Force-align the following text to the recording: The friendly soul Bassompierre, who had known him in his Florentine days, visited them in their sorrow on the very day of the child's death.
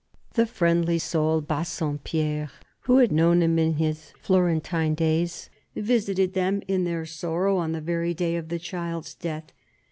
The 0.33 0.47
friendly 0.47 0.97
soul 0.97 1.41
Bassompierre, 1.43 2.49
who 2.85 2.97
had 2.97 3.11
known 3.11 3.43
him 3.43 3.59
in 3.59 3.73
his 3.75 4.13
Florentine 4.19 4.95
days, 4.95 5.51
visited 5.75 6.33
them 6.33 6.63
in 6.67 6.85
their 6.85 7.05
sorrow 7.05 7.57
on 7.57 7.73
the 7.73 7.81
very 7.81 8.15
day 8.15 8.35
of 8.35 8.49
the 8.49 8.57
child's 8.57 9.13
death. 9.13 9.51